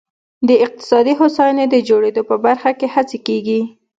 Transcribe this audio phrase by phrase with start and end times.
[0.47, 3.61] د اقتصادي هوساینې د جوړېدو په برخه کې هڅې کېږي.